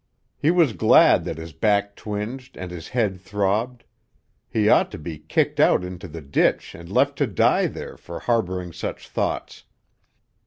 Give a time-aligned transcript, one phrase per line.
[0.35, 3.83] He was glad that his back twinged and his head throbbed;
[4.49, 8.17] he ought to be kicked out into the ditch and left to die there for
[8.19, 9.63] harboring such thoughts.